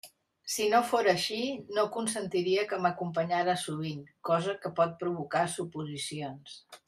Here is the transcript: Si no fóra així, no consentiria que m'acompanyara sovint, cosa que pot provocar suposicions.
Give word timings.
Si 0.51 0.63
no 0.69 0.77
fóra 0.91 1.11
així, 1.17 1.37
no 1.77 1.83
consentiria 1.97 2.63
que 2.71 2.79
m'acompanyara 2.85 3.57
sovint, 3.65 4.01
cosa 4.31 4.57
que 4.65 4.73
pot 4.81 4.97
provocar 5.05 5.45
suposicions. 5.59 6.59